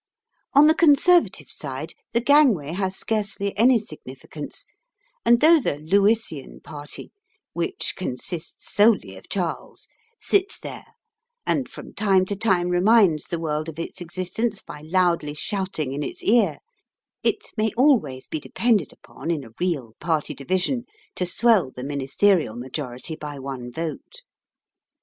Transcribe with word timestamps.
On 0.55 0.65
the 0.65 0.73
Conservative 0.73 1.51
side 1.51 1.93
the 2.11 2.21
gangway 2.21 2.71
has 2.73 2.95
scarcely 2.95 3.55
any 3.55 3.77
significance, 3.77 4.65
and 5.23 5.41
though 5.41 5.59
the 5.59 5.77
Lewisian 5.77 6.59
"Party," 6.61 7.11
which 7.53 7.93
consists 7.95 8.73
solely 8.73 9.15
of 9.15 9.29
Charles, 9.29 9.87
sits 10.19 10.57
there, 10.57 10.87
and 11.45 11.69
from 11.69 11.93
time 11.93 12.25
to 12.25 12.35
time 12.35 12.69
reminds 12.69 13.25
the 13.25 13.39
world 13.39 13.69
of 13.69 13.77
its 13.77 14.01
existence 14.01 14.59
by 14.63 14.81
loudly 14.81 15.35
shouting 15.35 15.91
in 15.91 16.01
its 16.01 16.23
ear, 16.23 16.57
it 17.21 17.51
may 17.55 17.71
always 17.77 18.25
be 18.25 18.39
depended 18.39 18.91
upon 18.91 19.29
in 19.29 19.43
a 19.45 19.53
real 19.59 19.93
party 19.99 20.33
division 20.33 20.85
to 21.13 21.27
swell 21.27 21.69
the 21.69 21.83
Ministerial 21.83 22.55
majority 22.55 23.15
by 23.15 23.37
one 23.37 23.71
vote. 23.71 24.23